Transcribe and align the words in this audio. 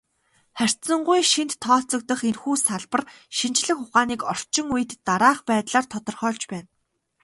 Харьцангуй 0.59 1.21
шинэд 1.31 1.51
тооцогдох 1.63 2.21
энэхүү 2.29 2.55
салбар 2.67 3.03
шинжлэх 3.37 3.77
ухааныг 3.83 4.21
орчин 4.31 4.67
үед 4.73 4.91
дараах 5.07 5.39
байдлаар 5.49 5.85
тодорхойлж 5.93 6.43
байна. 6.51 6.67